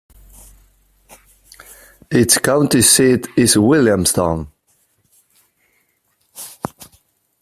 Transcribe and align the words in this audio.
Its 2.09 2.39
county 2.39 2.81
seat 2.81 3.27
is 3.37 3.55
Williamstown. 3.55 4.51